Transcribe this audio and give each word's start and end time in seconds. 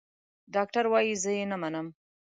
ډاکټر 0.55 0.85
وايي 0.89 1.13
چې 1.15 1.21
زه 1.23 1.31
يې 1.37 1.45
نه 1.51 1.57
منم. 1.61 1.87